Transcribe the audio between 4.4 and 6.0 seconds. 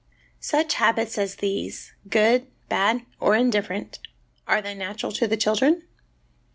are they natural to the children?